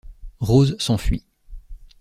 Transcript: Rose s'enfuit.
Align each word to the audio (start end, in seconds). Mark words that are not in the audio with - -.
Rose 0.39 0.75
s'enfuit. 0.79 1.27